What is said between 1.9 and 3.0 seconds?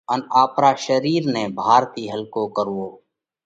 ٿِي هلڪو ڪروو۔